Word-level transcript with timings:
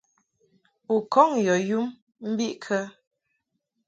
U 0.93 0.95
kɔŋ 1.13 1.31
yɔ 1.45 1.55
yum 1.69 1.87
mbiʼkə? 2.31 2.77